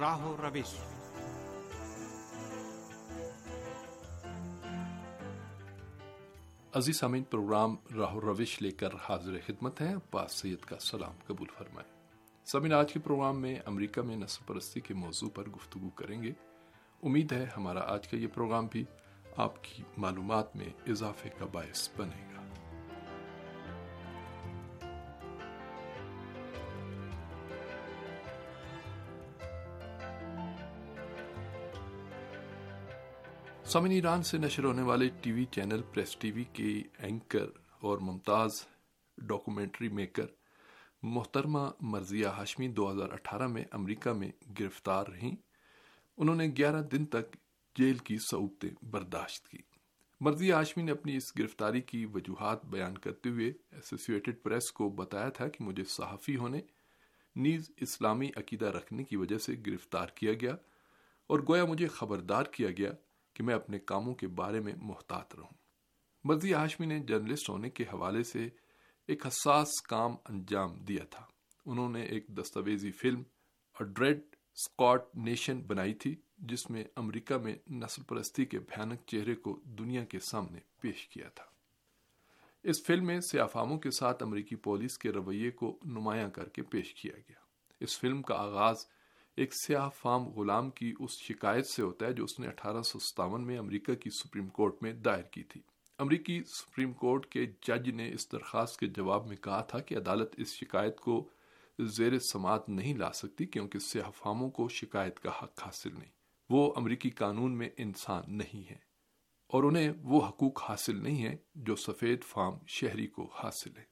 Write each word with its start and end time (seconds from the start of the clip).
راہ 0.00 0.26
و 0.26 0.36
روش۔ 0.36 0.74
عزیز 6.74 6.98
سامعین، 6.98 7.22
پروگرام 7.22 7.76
راہ 7.96 8.14
و 8.14 8.20
روش 8.20 8.62
لے 8.62 8.70
کر 8.70 8.88
حاضر 9.08 9.32
خدمت 9.46 9.80
ہے 9.80 9.94
عباس 9.94 10.32
سید 10.32 10.58
کا 10.58 10.78
سلام 10.78 11.12
قبول 11.26 11.48
فرمائے 11.58 11.88
سامعین، 12.44 12.72
آج 12.72 12.92
کے 12.92 13.00
پروگرام 13.00 13.40
میں 13.40 13.58
امریکہ 13.66 14.02
میں 14.02 14.16
نسل 14.16 14.42
پرستی 14.46 14.80
کے 14.80 14.94
موضوع 14.94 15.28
پر 15.34 15.48
گفتگو 15.48 15.90
کریں 15.90 16.22
گے۔ 16.22 16.32
امید 17.02 17.32
ہے 17.32 17.46
ہمارا 17.56 17.80
آج 17.94 18.08
کا 18.08 18.16
یہ 18.16 18.26
پروگرام 18.26 18.66
بھی 18.66 18.84
آپ 19.36 19.64
کی 19.64 19.82
معلومات 19.96 20.56
میں 20.56 20.68
اضافے 20.86 21.28
کا 21.38 21.44
باعث 21.52 21.88
بنے 21.96 22.34
گا۔ 22.34 22.42
سامن 33.72 33.90
ایران 33.90 34.22
سے 34.22 34.38
نشر 34.38 34.64
ہونے 34.64 34.82
والے 34.82 35.08
T 35.22 35.32
V 35.32 35.44
channel 35.44 35.82
Press 35.82 36.16
T 36.16 36.32
V 36.32 36.44
کے 36.44 36.82
اینکر 36.98 37.46
اور 37.80 37.98
ممتاز 37.98 38.50
ڈاکومنٹری 39.18 39.88
میکر 39.88 40.26
محترمہ 41.02 41.70
مرضیہ 41.80 42.26
ہاشمی 42.26 42.68
دو 42.68 42.92
ہزار 42.92 43.08
اٹھارہ 43.12 43.46
میں 43.46 43.64
امریکہ 43.70 44.12
میں 44.12 44.30
گرفتار 44.60 45.04
رہیں۔ 45.06 45.36
انہوں 46.16 46.34
نے 46.34 46.46
گیارہ 46.58 46.82
دن 46.82 47.06
تک 47.06 47.36
جیل 47.76 47.98
کی 47.98 48.16
سعودتیں 48.18 48.84
برداشت 48.84 49.48
کی۔ 49.48 49.58
مرضیہ 50.20 50.54
ہاشمی 50.54 50.82
نے 50.82 50.92
اپنی 50.92 51.16
اس 51.16 51.38
گرفتاری 51.38 51.80
کی 51.80 52.06
وجوہات 52.06 52.64
بیان 52.64 52.98
کرتے 52.98 53.28
ہوئے 53.28 53.52
ایسوسیٹڈ 53.70 54.34
پریس 54.42 54.72
کو 54.72 54.88
بتایا 54.88 55.28
تھا 55.28 55.48
کہ 55.48 55.64
مجھے 55.64 55.84
صحافی 55.84 56.36
ہونے، 56.36 56.60
نیز 57.36 57.70
اسلامی 57.76 58.30
عقیدہ 58.36 58.66
رکھنے 58.66 59.04
کی 59.04 59.16
وجہ 59.16 59.38
سے 59.38 59.56
گرفتار 59.66 60.06
کیا 60.06 60.32
گیا 60.32 60.56
اور 61.26 61.40
گویا 61.48 61.64
مجھے 61.64 61.86
خبردار 61.86 62.44
کیا 62.44 62.70
گیا 62.70 62.92
کہ 63.34 63.42
میں 63.42 63.54
اپنے 63.54 63.78
کاموں 63.78 64.14
کے 64.14 64.28
بارے 64.28 64.60
میں 64.60 64.72
محتاط 64.76 65.34
رہوں۔ 65.34 65.54
مرضی 66.24 66.54
ہاشمی 66.54 66.86
نے 66.86 66.98
جرنلسٹ 66.98 67.48
ہونے 67.48 67.70
کے 67.70 67.84
حوالے 67.92 68.22
سے 68.22 68.48
ایک 69.06 69.26
حساس 69.26 69.82
کام 69.82 70.16
انجام 70.28 70.74
دیا 70.74 71.04
تھا۔ 71.04 71.26
انہوں 71.66 71.88
نے 71.88 72.02
ایک 72.02 72.26
دستاویزی 72.26 72.92
فلم 72.92 73.22
ڈریڈ 73.80 74.20
اسکاٹ 74.54 75.04
نیشن 75.14 75.60
بنائی 75.60 75.94
تھی، 75.94 76.16
جس 76.38 76.70
میں 76.70 76.84
امریکہ 76.96 77.36
میں 77.36 77.56
نسل 77.70 78.02
پرستی 78.02 78.44
کے 78.44 78.58
بھیانک 78.58 79.00
چہرے 79.06 79.34
کو 79.34 79.60
دنیا 79.64 80.04
کے 80.04 80.18
سامنے 80.18 80.58
پیش 80.80 81.08
کیا 81.08 81.28
تھا۔ 81.28 81.44
اس 82.62 82.84
فلم 82.86 83.06
میں 83.06 83.20
سیافاموں 83.20 83.78
کے 83.78 83.90
ساتھ 83.90 84.22
امریکی 84.22 84.56
پولیس 84.56 84.98
کے 84.98 85.10
رویے 85.10 85.50
کو 85.50 85.78
نمایاں 85.84 86.30
کر 86.30 86.48
کے 86.48 86.62
پیش 86.62 86.94
کیا 86.94 87.12
گیا۔ 87.16 87.38
اس 87.80 87.98
فلم 87.98 88.22
کا 88.22 88.34
آغاز 88.34 88.86
ایک 89.36 89.54
سیاہ 89.54 89.88
فام 89.88 90.28
غلام 90.28 90.70
کی 90.70 90.94
اس 91.00 91.10
شکایت 91.20 91.66
سے 91.66 91.82
ہوتا 91.82 92.06
ہے 92.06 92.12
جو 92.12 92.24
اس 92.24 92.40
نے 92.40 92.46
اٹھارہ 92.46 92.82
سو 92.82 92.98
ستاون 92.98 93.46
میں 93.46 93.58
امریکہ 93.58 93.94
کی 93.94 94.10
سپریم 94.10 94.48
کورٹ 94.48 94.82
میں 94.82 94.92
دائر 94.92 95.22
کی 95.22 95.42
تھی۔ 95.42 95.60
امریکی 95.98 96.42
سپریم 96.42 96.92
کورٹ 96.92 97.26
کے 97.26 97.46
جج 97.46 97.90
نے 97.90 98.12
اس 98.12 98.32
درخواست 98.32 98.80
کے 98.80 98.86
جواب 98.86 99.26
میں 99.26 99.36
کہا 99.36 99.60
تھا 99.60 99.78
کہ 99.78 99.96
عدالت 99.96 100.34
اس 100.36 100.48
شکایت 100.48 101.00
کو 101.00 101.28
زیر 101.78 102.18
سماعت 102.18 102.68
نہیں 102.68 102.94
لا 102.94 103.12
سکتی 103.12 103.46
کیونکہ 103.46 103.78
سیاہ 103.78 104.10
فاموں 104.10 104.50
کو 104.50 104.68
شکایت 104.68 105.20
کا 105.20 105.30
حق 105.42 105.62
حاصل 105.62 105.90
نہیں۔ 105.98 106.10
وہ 106.50 106.72
امریکی 106.76 107.10
قانون 107.10 107.58
میں 107.58 107.70
انسان 107.76 108.22
نہیں 108.28 108.70
ہے 108.70 108.78
اور 109.46 109.62
انہیں 109.62 109.92
وہ 110.02 110.26
حقوق 110.28 110.70
حاصل 110.70 111.02
نہیں 111.02 111.22
ہے 111.22 111.36
جو 111.54 111.76
سفید 111.76 112.22
فام 112.22 112.54
شہری 112.66 113.06
کو 113.06 113.30
حاصل 113.34 113.76
ہے 113.76 113.91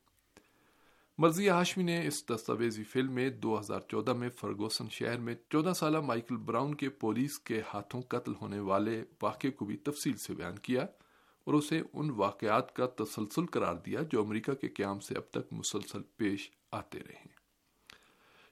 مرضی 1.20 1.48
ہاشمی 1.50 1.84
نے 1.84 2.06
اس 2.06 2.28
دستاویزی 2.28 2.84
فلم 2.84 3.12
میں 3.12 3.30
دو 3.30 3.60
ہزار 3.60 3.80
چودہ 3.88 4.12
میں 4.12 4.28
فرگوسن 4.28 4.88
شہر 4.90 5.18
میں 5.18 5.34
چودہ 5.50 5.72
سالہ 5.76 6.00
مائیکل 6.00 6.36
براؤن 6.36 6.74
کے 6.74 6.88
پولیس 6.88 7.38
کے 7.38 7.60
ہاتھوں 7.74 8.02
قتل 8.02 8.32
ہونے 8.40 8.60
والے 8.60 9.04
واقعے 9.22 9.50
کو 9.50 9.64
بھی 9.64 9.76
تفصیل 9.76 10.16
سے 10.16 10.34
بیان 10.34 10.58
کیا 10.58 10.82
اور 11.44 11.54
اسے 11.54 11.82
ان 11.92 12.10
واقعات 12.10 12.74
کا 12.76 12.86
تسلسل 12.86 13.46
قرار 13.46 13.74
دیا 13.74 14.00
جو 14.12 14.20
امریکہ 14.20 14.52
کے 14.52 14.68
قیام 14.68 15.00
سے 15.00 15.14
اب 15.14 15.30
تک 15.30 15.52
مسلسل 15.52 16.02
پیش 16.16 16.50
آتے 16.72 16.98
رہے 16.98 17.28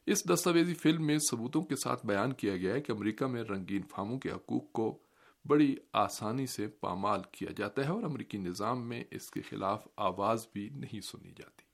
اس 0.06 0.28
دستاویزی 0.28 0.74
فلم 0.74 1.06
میں 1.06 1.18
ثبوتوں 1.30 1.62
کے 1.62 1.76
ساتھ 1.76 2.06
بیان 2.06 2.32
کیا 2.32 2.56
گیا 2.56 2.74
ہے 2.74 2.80
کہ 2.80 2.92
امریکہ 2.92 3.26
میں 3.26 3.42
رنگین 3.42 3.82
فاموں 3.90 4.18
کے 4.18 4.30
حقوق 4.30 4.72
کو 4.72 4.98
بڑی 5.44 5.76
آسانی 5.92 6.46
سے 6.46 6.68
پامال 6.68 7.20
کیا 7.32 7.48
جاتا 7.56 7.82
ہے 7.82 7.88
اور 7.88 8.02
امریکی 8.02 8.38
نظام 8.38 8.88
میں 8.88 9.04
اس 9.10 9.30
کے 9.30 9.42
خلاف 9.42 9.88
آواز 9.96 10.46
بھی 10.52 10.68
نہیں 10.68 11.00
سنی 11.00 11.30
جاتی۔ 11.30 11.67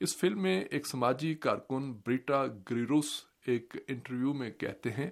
اس 0.00 0.16
فلم 0.16 0.42
میں 0.42 0.60
ایک 0.60 0.86
سماجی 0.86 1.34
کارکن 1.34 1.92
بریٹا 1.92 2.46
گریروس 2.46 3.04
ایک 3.46 3.76
انٹرویو 3.88 4.32
میں 4.32 4.50
کہتے 4.50 4.90
ہیں، 4.90 5.10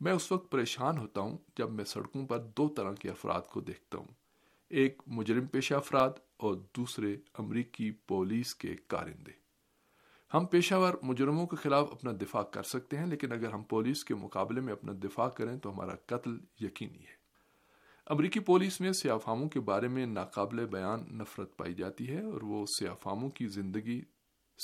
میں 0.00 0.12
اس 0.12 0.32
وقت 0.32 0.50
پریشان 0.50 0.98
ہوتا 0.98 1.20
ہوں 1.20 1.38
جب 1.56 1.70
میں 1.70 1.84
سڑکوں 1.84 2.26
پر 2.26 2.38
دو 2.38 2.68
طرح 2.68 2.92
کے 2.92 3.10
افراد 3.10 3.40
کو 3.42 3.60
دیکھتا 3.60 3.98
ہوں۔ 3.98 4.06
ایک 4.68 5.02
مجرم 5.06 5.46
پیشہ 5.46 5.74
افراد 5.74 6.10
اور 6.36 6.54
دوسرے 6.54 7.16
امریکی 7.38 7.90
پولیس 7.90 8.54
کے 8.54 8.76
کارندے۔ 8.86 9.30
ہم 10.34 10.46
پیشہ 10.46 10.74
ور 10.74 10.94
مجرموں 11.02 11.46
کے 11.46 11.56
خلاف 11.56 11.88
اپنا 11.92 12.10
دفاع 12.22 12.42
کر 12.42 12.62
سکتے 12.62 12.98
ہیں، 12.98 13.06
لیکن 13.06 13.32
اگر 13.32 13.52
ہم 13.52 13.62
پولیس 13.62 14.04
کے 14.04 14.14
مقابلے 14.14 14.60
میں 14.60 14.72
اپنا 14.72 14.92
دفاع 15.04 15.28
کریں 15.28 15.58
تو 15.58 15.72
ہمارا 15.72 15.96
قتل 16.06 16.38
یقینی 16.60 17.02
ہے۔ 17.02 17.21
امریکی 18.12 18.40
پولیس 18.40 18.80
میں 18.80 18.92
سیافاموں 18.92 19.48
کے 19.48 19.60
بارے 19.60 19.88
میں 19.88 20.06
ناقابل 20.06 20.66
بیان 20.66 21.18
نفرت 21.18 21.56
پائی 21.56 21.74
جاتی 21.74 22.08
ہے 22.10 22.22
اور 22.22 22.42
وہ 22.42 22.66
سیافاموں 22.78 23.30
کی 23.30 23.46
زندگی 23.46 24.02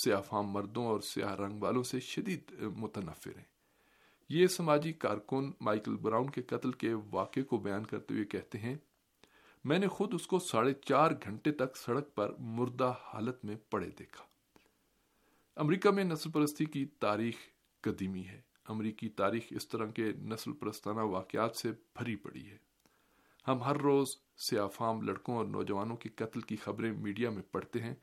سیافام 0.05 0.47
مردوں 0.47 0.87
اور 0.87 1.01
سیاہ 1.01 1.35
رنگ 1.35 1.63
والوں 1.63 1.83
سے 1.83 2.01
شدید 2.01 2.53
متنفر 2.77 3.37
ہیں۔ 3.37 3.45
یہ 4.29 4.47
سماجی 4.47 4.93
کارکن 4.93 5.53
مائیکل 5.61 5.97
براؤن 5.97 6.31
کے 6.31 6.43
قتل 6.43 6.73
کے 6.73 6.95
واقعے 7.11 7.43
کو 7.43 7.57
بیان 7.57 7.87
کرتے 7.87 8.15
ہوئے 8.15 8.25
کہتے 8.25 8.59
ہیں، 8.59 8.77
میں 9.65 9.79
نے 9.79 9.89
خود 9.89 10.15
اس 10.15 10.27
کو 10.27 10.39
ساڑھے 10.39 10.73
چار 10.73 11.11
گھنٹے 11.11 11.53
تک 11.53 11.77
سڑک 11.77 12.15
پر 12.15 12.33
مردہ 12.39 12.95
حالت 13.05 13.45
میں 13.45 13.57
پڑے 13.71 13.91
دیکھا۔ 13.99 14.25
امریکہ 15.57 15.91
میں 15.91 16.05
نسل 16.05 16.31
پرستی 16.31 16.65
کی 16.65 16.85
تاریخ 16.85 17.35
قدیمی 17.81 18.27
ہے۔ 18.27 18.41
امریکی 18.69 19.09
تاریخ 19.09 19.43
اس 19.51 19.69
طرح 19.69 19.87
کے 19.87 20.13
نسل 20.13 20.53
پرستانہ 20.53 21.01
واقعات 21.01 21.57
سے 21.57 21.73
بھری 21.73 22.17
پڑی 22.17 22.51
ہے۔ 22.51 22.68
ہم 23.49 23.63
ہر 23.63 23.77
روز 23.77 24.07
سیافام 24.37 25.03
لڑکوں 25.03 25.37
اور 25.37 25.45
نوجوانوں 25.45 25.97
کے 25.97 26.09
قتل 26.09 26.41
کی 26.41 26.57
خبریں 26.57 26.93
میڈیا 26.93 27.31
میں 27.31 27.43
پڑھتے 27.53 27.81
ہیں، 27.81 27.95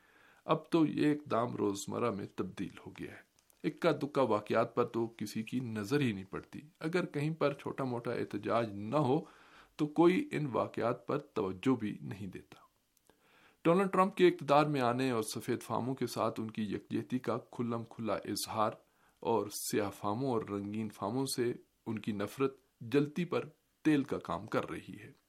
اب 0.45 0.69
تو 0.69 0.85
یہ 0.85 1.07
ایک 1.07 1.31
دام 1.31 1.55
روزمرہ 1.55 2.11
میں 2.11 2.25
تبدیل 2.35 2.77
ہو 2.85 2.91
گیا 2.91 3.11
ہے۔ 3.11 3.35
اکا 3.67 3.91
دکا 3.91 4.21
واقعات 4.21 4.75
پر 4.75 4.85
تو 4.85 5.07
کسی 5.07 5.43
کی 5.43 5.59
نظر 5.59 5.99
ہی 5.99 6.11
نہیں 6.11 6.23
پڑتی۔ 6.23 6.59
اگر 6.79 7.05
کہیں 7.05 7.33
پر 7.33 7.53
چھوٹا 7.53 7.83
موٹا 7.83 8.11
احتجاج 8.11 8.69
نہ 8.73 8.95
ہو، 8.95 9.21
تو 9.75 9.87
کوئی 9.87 10.29
ان 10.31 10.47
واقعات 10.51 11.07
پر 11.07 11.17
توجہ 11.17 11.75
بھی 11.75 11.97
نہیں 12.01 12.27
دیتا۔ 12.27 12.55
ڈونلڈ 13.65 13.91
ٹرمپ 13.91 14.15
کے 14.15 14.27
اقتدار 14.27 14.65
میں 14.65 14.81
آنے 14.81 15.11
اور 15.11 15.21
سفید 15.21 15.61
فاموں 15.61 15.95
کے 15.95 16.07
ساتھ 16.07 16.39
ان 16.39 16.51
کی 16.51 16.63
یکجہتی 16.63 17.19
کا 17.19 17.37
کھلم 17.37 17.83
کھلا 17.89 18.13
اظہار 18.13 18.71
اور 19.19 19.47
سیاہ 19.47 19.89
فاموں 19.89 20.29
اور 20.29 20.41
رنگین 20.41 20.89
فاموں 20.89 21.25
سے 21.25 21.53
ان 21.85 21.99
کی 21.99 22.11
نفرت 22.11 22.55
جلتی 22.81 23.25
پر 23.25 23.45
تیل 23.83 24.03
کا 24.03 24.17
کام 24.17 24.47
کر 24.47 24.69
رہی 24.69 24.95
ہے۔ 25.03 25.24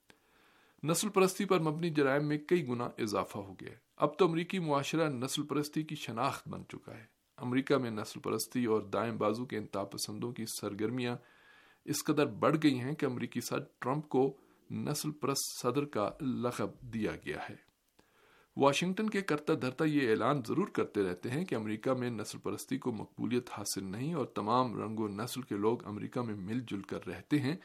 نسل 0.87 1.09
پرستی 1.09 1.45
پر 1.45 1.61
مبنی 1.61 1.91
جرائم 1.91 2.29
میں 2.29 2.39
کئی 2.39 2.69
گنا 2.69 2.89
اضافہ 2.99 3.39
ہو 3.39 3.55
گیا 3.55 3.75
اب 3.97 4.19
تو 4.19 4.29
امریکی 4.29 4.59
معاشرہ 4.59 5.09
نسل 5.09 5.43
پرستی 5.43 5.83
کی 5.83 5.95
شناخت 5.95 6.49
بن 6.49 6.63
چکا 6.69 6.97
ہے۔ 6.97 7.05
امریکہ 7.37 7.77
میں 7.77 7.91
نسل 7.91 8.21
پرستی 8.21 8.65
اور 8.65 8.81
دائیں 8.81 9.13
بازو 9.13 9.45
کے 9.45 9.57
انتہا 9.57 9.85
پسندوں 9.85 10.33
کی 10.33 10.45
سرگرمیاں 10.61 11.17
اس 11.85 12.05
قدر 12.05 12.27
بڑھ 12.27 12.57
گئی 12.63 12.81
ہیں 12.81 12.95
کہ 12.95 13.07
امریکی 13.07 13.41
صدر 13.41 13.65
ٹرمپ 13.79 14.09
کو 14.09 14.37
نسل 14.71 15.11
پرست 15.11 15.63
صدر 15.63 15.85
کا 15.85 16.11
لقب 16.21 16.81
دیا 16.81 17.13
گیا 17.27 17.39
ہے۔ 17.51 17.57
واشنگٹن 18.57 19.11
کے 19.11 19.23
کرتا 19.23 19.53
دھرتا 19.55 19.85
یہ 19.85 20.11
اعلان 20.11 20.41
ضرور 20.49 20.69
کرتے 20.69 21.03
رہتے 21.03 21.31
ہیں 21.31 21.45
کہ 21.45 21.55
امریکہ 21.55 21.93
میں 21.93 22.11
نسل 22.11 22.39
پرستی 22.39 22.79
کو 22.79 22.93
مقبولیت 22.93 23.51
حاصل 23.53 23.85
نہیں 23.85 24.15
اور 24.15 24.27
تمام 24.27 24.83
رنگ 24.83 25.01
و 25.01 25.09
نسل 25.09 25.43
کے 25.43 25.55
لوگ 25.55 25.87
امریکہ 25.87 26.21
میں 26.21 26.35
مل 26.35 26.61
جل 26.61 26.83
کر 26.83 27.07
رہتے 27.07 27.39
ہیں۔ 27.39 27.57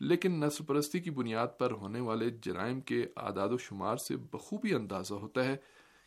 لیکن 0.00 0.40
نسل 0.40 0.64
پرستی 0.64 1.00
کی 1.00 1.10
بنیاد 1.10 1.48
پر 1.58 1.70
ہونے 1.70 2.00
والے 2.00 2.30
جرائم 2.30 2.80
کے 2.80 3.06
اعداد 3.16 3.48
و 3.48 3.58
شمار 3.58 3.96
سے 3.96 4.16
بخوبی 4.16 4.74
اندازہ 4.74 5.14
ہوتا 5.14 5.44
ہے 5.44 5.56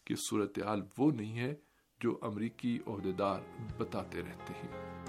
کہ 0.03 0.15
صورتحال 0.15 0.81
وہ 0.97 1.11
نہیں 1.11 1.39
ہے 1.39 1.55
جو 1.99 2.19
امریکی 2.21 2.79
عہدیدار 2.87 3.39
بتاتے 3.77 4.21
رہتے 4.21 4.53
ہیں۔ 4.53 5.06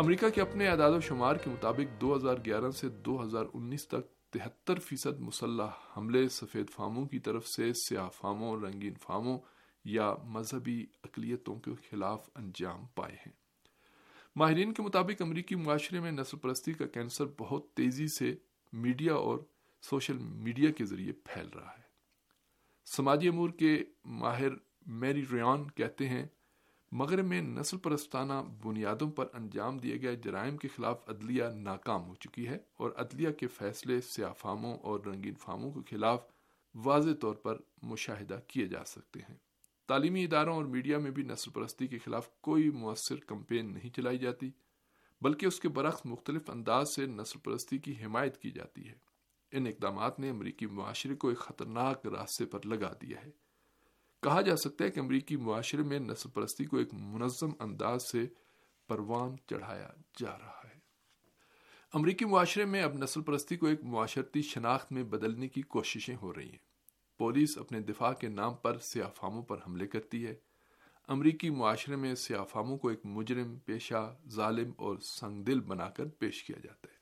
امریکہ 0.00 0.28
کے 0.28 0.40
اپنے 0.40 0.68
اعداد 0.68 0.90
و 0.90 1.00
شمار 1.00 1.36
کے 1.36 1.50
مطابق 1.50 2.00
دو 2.00 2.16
ہزار 2.16 2.34
گیارہ 2.44 2.70
سے 2.70 2.88
دو 2.88 3.22
ہزار 3.22 3.44
انیس 3.54 3.88
تک 3.88 4.30
تہتر 4.30 4.78
فیصد 4.78 5.20
مسلح 5.20 5.70
حملے 5.96 6.28
سفید 6.28 6.70
فاموں 6.70 7.06
کی 7.06 7.18
طرف 7.18 7.48
سے 7.48 7.72
سیاہ 7.72 8.08
فاموں، 8.08 8.60
رنگین 8.60 8.94
فاموں 9.02 9.38
یا 9.84 10.14
مذہبی 10.24 10.86
اقلیتوں 11.04 11.56
کے 11.56 11.70
خلاف 11.90 12.30
انجام 12.34 12.86
پائے 12.94 13.12
ہیں۔ 13.12 13.32
ماہرین 14.36 14.72
کے 14.72 14.82
مطابق 14.82 15.22
امریکی 15.22 15.54
معاشرے 15.54 16.00
میں 16.00 16.12
نسل 16.12 16.36
پرستی 16.36 16.72
کا 16.72 16.86
کینسر 16.86 17.24
بہت 17.38 17.74
تیزی 17.74 18.08
سے 18.08 18.34
میڈیا 18.72 19.14
اور 19.14 19.38
سوشل 19.82 20.18
میڈیا 20.18 20.70
کے 20.70 20.84
ذریعے 20.84 21.12
پھیل 21.12 21.48
رہا 21.54 21.72
ہے۔ 21.78 21.82
سماجی 22.84 23.28
امور 23.28 23.50
کے 23.50 23.84
ماہر 24.04 24.50
میری 24.86 25.24
ریان 25.32 25.70
کہتے 25.70 26.08
ہیں 26.08 26.26
مغرب 26.92 27.24
میں 27.24 27.42
نسل 27.42 27.76
پرستانہ 27.76 28.32
بنیادوں 28.64 29.10
پر 29.10 29.26
انجام 29.32 29.78
دیے 29.78 30.02
گئے 30.02 30.16
جرائم 30.16 30.56
کے 30.56 30.68
خلاف 30.68 30.98
عدلیہ 31.06 31.44
ناکام 31.44 32.08
ہو 32.08 32.14
چکی 32.14 32.48
ہے 32.48 32.58
اور 32.76 32.90
عدلیہ 32.96 33.30
کے 33.30 33.46
فیصلے 33.46 34.00
سیاہ 34.00 34.32
فاموں 34.32 34.78
اور 34.78 35.00
رنگین 35.00 35.34
فاموں 35.34 35.72
کے 35.72 35.80
خلاف 35.90 36.20
واضح 36.74 37.10
طور 37.20 37.34
پر 37.34 37.58
مشاہدہ 37.82 38.40
کیے 38.46 38.66
جا 38.66 38.84
سکتے 38.84 39.20
ہیں۔ 39.20 39.36
تعلیمی 39.86 40.24
اداروں 40.24 40.56
اور 40.56 40.64
میڈیا 40.64 40.98
میں 40.98 41.10
بھی 41.10 41.22
نسل 41.22 41.50
پرستی 41.50 41.86
کے 41.86 41.98
خلاف 41.98 42.30
کوئی 42.40 42.70
مؤثر 42.70 43.16
کمپین 43.16 43.72
نہیں 43.74 43.90
چلائی 43.96 44.18
جاتی، 44.18 44.50
بلکہ 45.20 45.46
اس 45.46 45.60
کے 45.60 45.68
برعکس 45.68 46.06
مختلف 46.06 46.50
انداز 46.50 46.94
سے 46.94 47.06
نسل 47.06 47.38
پرستی 47.38 47.78
کی 47.78 47.94
حمایت 48.04 48.38
کی 48.38 48.50
جاتی 48.50 48.88
ہے۔ 48.88 48.94
ان 49.52 49.66
اقدامات 49.66 50.20
نے 50.20 50.30
امریکی 50.30 50.66
معاشرے 50.66 51.14
کو 51.14 51.28
ایک 51.28 51.38
خطرناک 51.38 52.06
راستے 52.06 52.44
پر 52.44 52.58
لگا 52.64 52.92
دیا 53.02 53.22
ہے۔ 53.24 53.30
کہا 54.22 54.40
جا 54.40 54.56
سکتا 54.56 54.84
ہے 54.84 54.90
کہ 54.90 55.00
امریکی 55.00 55.36
معاشرے 55.36 55.82
میں 55.82 55.98
نسل 55.98 56.30
پرستی 56.30 56.64
کو 56.64 56.76
ایک 56.76 56.94
منظم 56.94 57.48
انداز 57.60 58.02
سے 58.12 58.26
پروان 58.88 59.36
چڑھایا 59.46 59.88
جا 60.20 60.38
رہا 60.38 60.60
ہے۔ 60.64 60.78
امریکی 61.94 62.24
معاشرے 62.24 62.64
میں 62.64 62.82
اب 62.82 62.94
نسل 62.94 63.22
پرستی 63.22 63.56
کو 63.56 63.66
ایک 63.66 63.84
معاشرتی 63.84 64.42
شناخت 64.42 64.92
میں 64.92 65.02
بدلنے 65.02 65.48
کی 65.48 65.62
کوششیں 65.62 66.16
ہو 66.22 66.34
رہی 66.34 66.50
ہیں۔ 66.50 66.58
پولیس 67.18 67.58
اپنے 67.58 67.80
دفاع 67.80 68.12
کے 68.12 68.28
نام 68.28 68.54
پر 68.54 68.78
سیافاموں 68.78 69.42
پر 69.42 69.56
حملے 69.56 69.86
کرتی 69.86 70.26
ہے۔ 70.26 70.34
امریکی 71.08 71.50
معاشرے 71.50 71.96
میں 71.96 72.14
سیافاموں 72.14 72.78
کو 72.78 72.88
ایک 72.88 73.00
مجرم، 73.04 73.58
پیشہ، 73.58 74.16
ظالم 74.28 74.72
اور 74.76 74.96
سنگ 74.98 75.44
دل 75.44 75.60
بنا 75.60 75.90
کر 75.90 76.06
پیش 76.08 76.44
کیا 76.44 76.56
جاتا 76.62 76.88
ہے۔ 76.92 76.96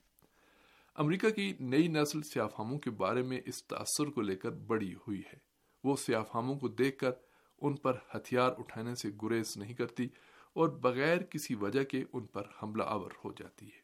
امریکہ 0.94 1.30
کی 1.30 1.52
نئی 1.60 1.88
نسل 1.88 2.22
سیافاموں 2.22 2.78
کے 2.78 2.90
بارے 2.90 3.22
میں 3.22 3.40
اس 3.46 3.66
تاثر 3.66 4.10
کو 4.10 4.20
لے 4.20 4.36
کر 4.36 4.50
بڑی 4.50 4.94
ہوئی 4.94 5.22
ہے۔ 5.32 5.47
وہ 5.84 5.96
سیافاموں 5.96 6.58
کو 6.58 6.69
دیکھ 6.69 6.98
کر 6.98 7.10
ان 7.58 7.76
پر 7.76 7.96
ہتھیار 8.14 8.52
اٹھانے 8.58 8.94
سے 8.94 9.10
گریز 9.22 9.56
نہیں 9.56 9.75
کرتی 9.75 10.08
اور 10.52 10.69
بغیر 10.69 11.22
کسی 11.22 11.54
وجہ 11.54 11.84
کے 11.84 12.04
ان 12.12 12.26
پر 12.26 12.42
حملہ 12.62 12.82
آور 12.86 13.10
ہو 13.25 13.32
جاتی 13.32 13.66
ہے۔ 13.66 13.80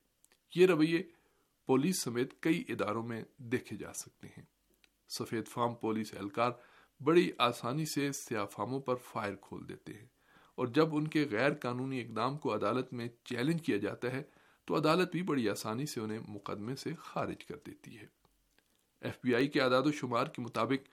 یہ 0.54 0.66
رویے 0.66 1.02
پولیس 1.66 2.02
سمیت 2.02 2.40
کئی 2.40 2.64
اداروں 2.68 3.02
میں 3.02 3.24
دیکھے 3.38 3.76
جا 3.76 3.92
سکتے 3.92 4.28
ہیں۔ 4.28 4.44
سفید 5.08 5.48
فارم 5.48 5.74
پولیس 5.74 6.14
اہلکار 6.14 6.50
بڑی 7.00 7.30
آسانی 7.38 7.84
سے 7.86 8.12
سیاہ 8.12 8.46
فارموں 8.46 8.80
پر 8.80 8.94
فائر 8.94 9.34
کھول 9.40 9.68
دیتے 9.68 9.92
ہیں 9.92 10.06
اور 10.54 10.66
جب 10.66 10.96
ان 10.96 11.08
کے 11.08 11.26
غیر 11.30 11.54
قانونی 11.54 12.00
اقدام 12.00 12.38
کو 12.38 12.54
عدالت 12.54 12.92
میں 12.92 13.08
چیلنج 13.24 13.62
کیا 13.62 13.76
جاتا 13.76 14.12
ہے 14.12 14.22
تو 14.64 14.76
عدالت 14.76 15.12
بھی 15.12 15.22
بڑی 15.22 15.48
آسانی 15.48 15.86
سے 15.86 16.00
انہیں 16.00 16.18
مقدمے 16.28 16.76
سے 16.76 16.94
خارج 16.98 17.44
کر 17.44 17.56
دیتی 17.66 17.98
ہے۔ 17.98 18.06
ایف 19.00 19.18
بی 19.24 19.34
آئی 19.34 19.48
کے 19.48 19.60
اعداد 19.60 19.82
و 19.84 19.92
شمار 19.92 20.26
کے 20.26 20.42
مطابق 20.42 20.88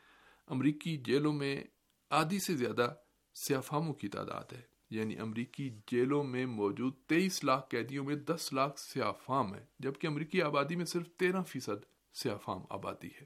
امریکی 0.47 0.97
جیلوں 0.97 1.33
میں 1.33 1.63
آدھی 2.09 2.39
سے 2.39 2.55
زیادہ 2.55 2.93
سیافاموں 3.33 3.93
کی 3.93 4.07
تعداد 4.07 4.53
ہے۔ 4.53 4.61
یعنی 4.89 5.17
امریکی 5.17 5.69
جیلوں 5.69 6.23
میں 6.23 6.45
موجود 6.45 6.93
تیئیس 7.07 7.43
لاکھ 7.43 7.69
قیدیوں 7.69 8.05
میں 8.05 8.15
دس 8.15 8.53
لاکھ 8.53 8.79
سیافام 8.79 9.55
ہے 9.55 9.65
جبکہ 9.79 10.07
امریکی 10.07 10.41
آبادی 10.41 10.75
میں 10.75 10.85
صرف 10.85 11.07
تیرہ 11.17 11.41
فیصد 11.41 11.85
سیافام 12.13 12.61
آبادی 12.69 13.07
ہے۔ 13.07 13.25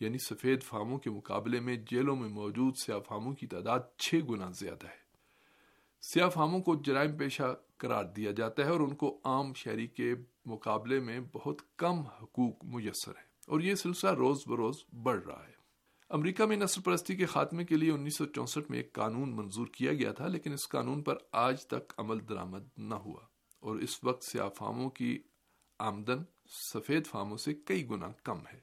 یعنی 0.00 0.18
سفید 0.18 0.62
فاموں 0.62 0.98
کے 0.98 1.10
مقابلے 1.10 1.60
میں 1.60 1.76
جیلوں 1.76 2.16
میں 2.16 2.28
موجود 2.28 2.74
سیاہ 2.76 2.98
فاموں 2.98 3.32
کی 3.32 3.46
تعداد 3.46 3.80
چھ 3.98 4.14
گنا 4.14 4.50
زیادہ 4.50 4.86
ہے۔ 4.86 5.04
سیاہ 6.02 6.28
فاموں 6.28 6.60
کو 6.60 6.74
جرائم 6.74 7.16
پیشہ 7.16 7.54
قرار 7.76 8.04
دیا 8.04 8.30
جاتا 8.30 8.64
ہے 8.64 8.70
اور 8.70 8.80
ان 8.80 8.94
کو 8.94 9.20
عام 9.24 9.54
شہری 9.54 9.86
کے 9.86 10.14
مقابلے 10.46 11.00
میں 11.00 11.20
بہت 11.32 11.76
کم 11.76 11.98
حقوق 12.00 12.64
میسر 12.64 13.10
ہے 13.10 13.24
اور 13.46 13.60
یہ 13.60 13.74
سلسلہ 13.74 14.10
روز 14.10 14.38
بروز 14.46 14.84
بڑھ 15.02 15.24
رہا 15.26 15.46
ہے۔ 15.48 15.63
امریکہ 16.08 16.44
میں 16.44 16.56
نسل 16.56 16.80
پرستی 16.82 17.16
کے 17.16 17.26
خاتمے 17.26 17.64
کے 17.64 17.76
لیے 17.76 17.90
انیس 17.90 18.16
سو 18.16 18.24
چونسٹھ 18.24 18.70
میں 18.70 18.78
ایک 18.78 18.92
قانون 18.92 19.36
منظور 19.36 19.66
کیا 19.66 19.92
گیا 19.92 20.12
تھا، 20.12 20.26
لیکن 20.26 20.52
اس 20.52 20.68
قانون 20.68 21.02
پر 21.02 21.14
آج 21.32 21.66
تک 21.66 21.92
عمل 21.98 22.28
درآمد 22.28 22.62
نہ 22.76 22.94
ہوا۔ 22.94 23.20
اور 23.60 23.76
اس 23.76 24.04
وقت 24.04 24.24
سیاہ 24.24 24.48
فاموں 24.48 24.90
کی 24.90 25.18
آمدن 25.78 26.18
سفید 26.48 27.06
فاموں 27.06 27.36
سے 27.36 27.54
کئی 27.54 27.88
گنا 27.88 28.12
کم 28.24 28.38
ہے۔ 28.52 28.60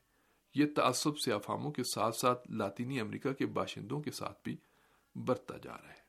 یہ 0.55 0.65
تعصب 0.75 1.19
سیافاموں 1.19 1.71
کے 1.71 1.83
ساتھ 1.83 2.15
ساتھ 2.15 2.51
لاطینی 2.51 2.99
امریکہ 2.99 3.33
کے 3.33 3.45
باشندوں 3.45 4.01
کے 4.01 4.11
ساتھ 4.11 4.39
بھی 4.43 4.57
برتا 5.15 5.57
جا 5.57 5.77
رہا 5.83 5.89
ہے۔ 5.89 6.01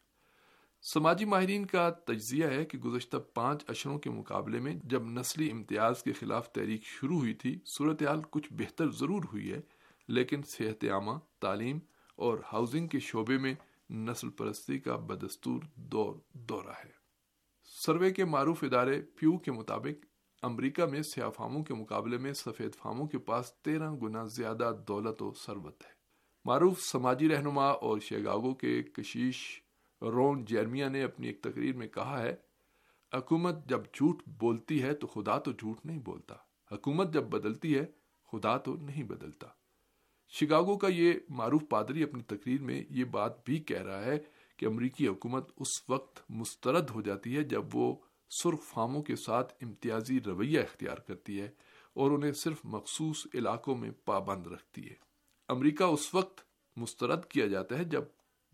سماجی 0.82 1.24
ماہرین 1.24 1.66
کا 1.66 1.90
تجزیہ 1.90 2.46
ہے 2.46 2.64
کہ 2.64 2.78
گزشتہ 2.78 3.16
پانچ 3.34 3.64
اشروں 3.68 3.98
کے 3.98 4.10
مقابلے 4.10 4.60
میں 4.60 4.74
جب 4.84 5.02
نسلی 5.02 5.50
امتیاز 5.50 6.02
کے 6.02 6.12
خلاف 6.12 6.52
تحریک 6.52 6.84
شروع 6.84 7.18
ہوئی 7.18 7.34
تھی، 7.34 7.58
صورتحال 7.66 8.20
کچھ 8.30 8.48
بہتر 8.50 8.90
ضرور 8.90 9.24
ہوئی 9.32 9.52
ہے۔ 9.52 9.60
لیکن 10.08 10.42
صحت 10.42 10.84
عامہ 10.84 11.12
تعلیم 11.40 11.78
اور 12.16 12.38
ہاؤسنگ 12.52 12.86
کے 12.86 12.98
شعبے 12.98 13.38
میں 13.38 13.54
نسل 13.90 14.30
پرستی 14.30 14.78
کا 14.78 14.96
بدستور 14.96 15.62
دور 15.74 16.14
دورہ 16.32 16.72
ہے۔ 16.84 16.90
سروے 17.86 18.10
کے 18.10 18.24
معروف 18.24 18.64
ادارے 18.64 19.02
پیو 19.02 19.38
کے 19.38 19.52
مطابق 19.52 20.06
امریکہ 20.42 20.86
میں 20.86 21.02
سیاہ 21.02 21.30
فاموں 21.30 21.64
کے 21.64 21.74
مقابلے 21.74 22.18
میں 22.18 22.32
سفید 22.32 22.74
فاموں 22.74 23.06
کے 23.06 23.18
پاس 23.18 23.52
تیرہ 23.52 23.92
گنا 23.92 24.24
زیادہ 24.24 24.76
دولت 24.88 25.22
و 25.22 25.32
ثروت 25.32 25.84
ہے۔ 25.86 25.92
معروف 26.44 26.80
سماجی 26.80 27.28
رہنما 27.28 27.66
اور 27.66 27.98
شیگاگو 27.98 28.54
کے 28.54 28.82
کشیش 28.82 29.62
رون 30.02 30.44
جیرمیا 30.44 30.88
نے 30.88 31.02
اپنی 31.02 31.26
ایک 31.26 31.42
تقریر 31.42 31.76
میں 31.76 31.88
کہا 31.88 32.22
ہے، 32.22 32.36
حکومت 33.12 33.54
جب 33.66 33.80
جھوٹ 33.94 34.22
بولتی 34.26 34.82
ہے 34.82 34.94
تو 34.94 35.06
خدا 35.06 35.38
تو 35.38 35.52
جھوٹ 35.52 35.86
نہیں 35.86 35.98
بولتا۔ 35.98 36.34
حکومت 36.74 37.12
جب 37.12 37.22
بدلتی 37.22 37.78
ہے، 37.78 37.86
خدا 38.32 38.56
تو 38.56 38.76
نہیں 38.76 39.02
بدلتا۔ 39.02 39.46
شکاگو 40.40 40.78
کا 40.78 40.88
یہ 40.88 41.12
معروف 41.28 41.62
پادری 41.68 42.02
اپنی 42.02 42.22
تقریر 42.22 42.62
میں 42.62 42.84
یہ 42.90 43.04
بات 43.04 43.44
بھی 43.44 43.58
کہہ 43.58 43.82
رہا 43.82 44.04
ہے 44.04 44.18
کہ 44.56 44.66
امریکی 44.66 45.08
حکومت 45.08 45.50
اس 45.56 45.90
وقت 45.90 46.30
مسترد 46.30 46.90
ہو 46.90 47.00
جاتی 47.00 47.36
ہے 47.36 47.42
جب 47.42 47.64
وہ 47.72 47.96
سرخ 48.30 48.62
فاموں 48.62 49.02
کے 49.02 49.16
ساتھ 49.16 49.52
امتیازی 49.62 50.20
رویہ 50.20 50.60
اختیار 50.60 50.96
کرتی 50.96 51.40
ہے 51.40 51.48
اور 51.94 52.10
انہیں 52.10 52.32
صرف 52.32 52.60
مخصوص 52.64 53.26
علاقوں 53.34 53.76
میں 53.76 53.90
پابند 54.04 54.46
رکھتی 54.46 54.90
ہے۔ 54.90 54.94
امریکہ 55.48 55.84
اس 55.84 56.14
وقت 56.14 56.40
مسترد 56.76 57.24
کیا 57.24 57.46
جاتا 57.46 57.78
ہے 57.78 57.84
جب 57.84 58.02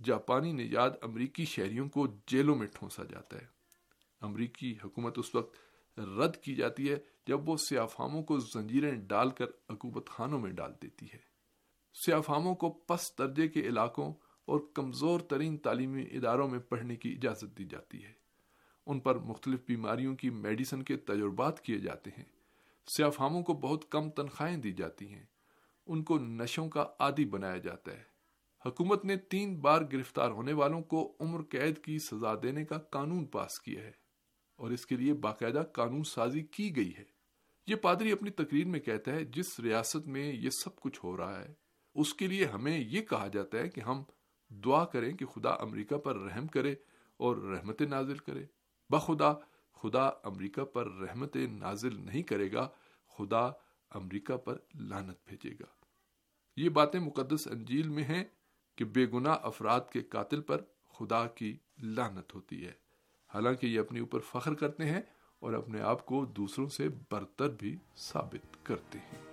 جاپانی 0.04 0.52
نژاد 0.52 0.90
امریکی 1.02 1.44
شہریوں 1.44 1.88
کو 1.88 2.06
جیلوں 2.26 2.56
میں 2.56 2.66
ٹھونسا 2.66 3.04
جاتا 3.04 3.36
ہے۔ 3.38 3.46
امریکی 4.20 4.74
حکومت 4.84 5.18
اس 5.18 5.34
وقت 5.34 5.54
رد 5.98 6.36
کی 6.36 6.54
جاتی 6.54 6.90
ہے 6.90 6.96
جب 7.26 7.48
وہ 7.48 7.56
سیافاموں 7.56 8.22
کو 8.22 8.38
زنجیریں 8.38 8.92
ڈال 8.92 9.30
کر 9.30 9.46
حکومت 9.70 10.08
خانوں 10.08 10.40
میں 10.40 10.50
ڈال 10.50 10.72
دیتی 10.82 11.06
ہے۔ 11.06 11.27
سیافاموں 12.04 12.54
کو 12.54 12.70
پس 12.70 13.18
درجے 13.18 13.48
کے 13.48 13.60
علاقوں 13.60 14.12
اور 14.44 14.60
کمزور 14.74 15.20
ترین 15.20 15.58
تعلیمی 15.58 16.02
اداروں 16.02 16.48
میں 16.48 16.58
پڑھنے 16.58 16.96
کی 16.96 17.12
اجازت 17.12 17.58
دی 17.58 17.64
جاتی 17.64 18.04
ہے۔ 18.04 18.12
ان 18.86 19.00
پر 19.00 19.18
مختلف 19.18 19.60
بیماریوں 19.66 20.16
کی 20.16 20.30
میڈیسن 20.30 20.82
کے 20.82 20.96
تجربات 20.96 21.60
کیے 21.60 21.78
جاتے 21.78 22.10
ہیں۔ 22.18 22.24
سیافاموں 22.86 23.42
کو 23.42 23.54
بہت 23.54 23.90
کم 23.90 24.10
تنخواہیں 24.10 24.56
دی 24.56 24.72
جاتی 24.72 25.14
ہیں۔ 25.14 25.24
ان 25.86 26.02
کو 26.02 26.18
نشوں 26.18 26.68
کا 26.68 26.86
عادی 26.98 27.24
بنایا 27.24 27.56
جاتا 27.56 27.92
ہے۔ 27.92 28.02
حکومت 28.66 29.04
نے 29.04 29.16
تین 29.16 29.60
بار 29.60 29.82
گرفتار 29.92 30.30
ہونے 30.30 30.52
والوں 30.52 30.82
کو 30.82 31.16
عمر 31.20 31.42
قید 31.42 31.78
کی 31.84 31.98
سزا 31.98 32.34
دینے 32.42 32.64
کا 32.64 32.78
قانون 32.78 33.24
پاس 33.24 33.60
کیا 33.60 33.82
ہے 33.82 33.92
اور 34.56 34.70
اس 34.70 34.86
کے 34.86 34.96
لیے 34.96 35.14
باقاعدہ 35.14 35.62
قانون 35.72 36.02
سازی 36.02 36.40
کی 36.40 36.76
گئی 36.76 36.92
ہے۔ 36.98 37.04
یہ 37.66 37.76
پادری 37.76 38.12
اپنی 38.12 38.30
تقریر 38.30 38.66
میں 38.66 38.80
کہتا 38.80 39.12
ہے، 39.12 39.24
جس 39.24 39.60
ریاست 39.60 40.06
میں 40.06 40.32
یہ 40.32 40.50
سب 40.50 40.76
کچھ 40.76 41.00
ہو 41.04 41.16
رہا 41.16 41.42
ہے 41.42 41.67
اس 41.94 42.14
کے 42.14 42.26
لیے 42.26 42.44
ہمیں 42.44 42.78
یہ 42.78 43.02
کہا 43.02 43.28
جاتا 43.28 43.58
ہے 43.58 43.68
کہ 43.68 43.80
ہم 43.80 44.02
دعا 44.48 44.84
کریں 44.84 45.16
کہ 45.16 45.26
خدا 45.26 45.50
امریکہ 45.50 45.96
پر 45.96 46.16
رحم 46.16 46.46
کرے 46.46 46.74
اور 47.16 47.36
رحمت 47.36 47.82
نازل 47.82 48.18
کرے۔ 48.18 48.44
بخدا، 48.90 49.32
خدا 49.82 50.02
امریکہ 50.02 50.64
پر 50.64 50.86
رحمت 50.86 51.36
نازل 51.36 52.00
نہیں 52.00 52.22
کرے 52.22 52.52
گا، 52.52 52.68
خدا 53.18 53.46
امریکہ 53.90 54.36
پر 54.36 54.58
لانت 54.74 55.16
بھیجے 55.26 55.54
گا۔ 55.60 55.66
یہ 56.56 56.68
باتیں 56.68 57.00
مقدس 57.00 57.48
انجیل 57.50 57.88
میں 57.88 58.04
ہیں 58.04 58.24
کہ 58.76 58.84
بے 58.84 59.06
گناہ 59.06 59.36
افراد 59.42 59.80
کے 59.92 60.00
قاتل 60.00 60.40
پر 60.40 60.60
خدا 60.98 61.26
کی 61.26 61.56
لانت 61.82 62.34
ہوتی 62.34 62.66
ہے۔ 62.66 62.72
حالانکہ 63.34 63.66
یہ 63.66 63.80
اپنے 63.80 64.00
اوپر 64.00 64.20
فخر 64.20 64.54
کرتے 64.54 64.84
ہیں 64.84 65.02
اور 65.38 65.52
اپنے 65.52 65.80
آپ 65.80 66.06
کو 66.06 66.24
دوسروں 66.24 66.68
سے 66.68 66.88
برتر 67.10 67.48
بھی 67.48 67.76
ثابت 67.96 68.66
کرتے 68.66 68.98
ہیں۔ 68.98 69.27